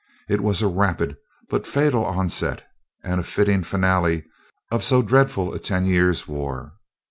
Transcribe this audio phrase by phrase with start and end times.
[0.27, 1.15] It was a rapid,
[1.51, 2.63] but fatal onset,
[3.03, 4.23] and a fitting finale
[4.71, 6.73] of so dreadful a ten years' war.